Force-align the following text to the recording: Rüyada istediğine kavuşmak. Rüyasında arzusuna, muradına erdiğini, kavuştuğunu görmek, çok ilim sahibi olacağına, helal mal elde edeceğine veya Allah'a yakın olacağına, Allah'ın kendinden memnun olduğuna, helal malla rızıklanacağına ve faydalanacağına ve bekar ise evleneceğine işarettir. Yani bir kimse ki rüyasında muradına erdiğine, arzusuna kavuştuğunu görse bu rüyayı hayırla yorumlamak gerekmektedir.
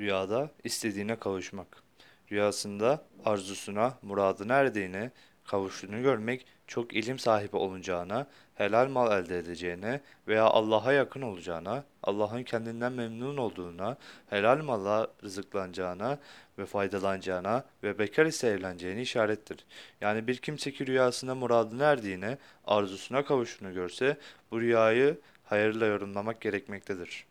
Rüyada 0.00 0.50
istediğine 0.64 1.16
kavuşmak. 1.16 1.82
Rüyasında 2.32 3.04
arzusuna, 3.24 3.98
muradına 4.02 4.54
erdiğini, 4.54 5.10
kavuştuğunu 5.44 6.02
görmek, 6.02 6.46
çok 6.66 6.92
ilim 6.92 7.18
sahibi 7.18 7.56
olacağına, 7.56 8.26
helal 8.54 8.88
mal 8.88 9.24
elde 9.24 9.38
edeceğine 9.38 10.00
veya 10.28 10.44
Allah'a 10.44 10.92
yakın 10.92 11.22
olacağına, 11.22 11.84
Allah'ın 12.02 12.42
kendinden 12.42 12.92
memnun 12.92 13.36
olduğuna, 13.36 13.96
helal 14.30 14.62
malla 14.62 15.08
rızıklanacağına 15.22 16.18
ve 16.58 16.66
faydalanacağına 16.66 17.64
ve 17.82 17.98
bekar 17.98 18.26
ise 18.26 18.48
evleneceğine 18.48 19.02
işarettir. 19.02 19.64
Yani 20.00 20.26
bir 20.26 20.36
kimse 20.36 20.72
ki 20.72 20.86
rüyasında 20.86 21.34
muradına 21.34 21.84
erdiğine, 21.84 22.38
arzusuna 22.66 23.24
kavuştuğunu 23.24 23.74
görse 23.74 24.16
bu 24.50 24.60
rüyayı 24.60 25.18
hayırla 25.44 25.86
yorumlamak 25.86 26.40
gerekmektedir. 26.40 27.26